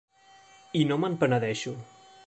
[0.81, 1.77] I no me'n penedeixo.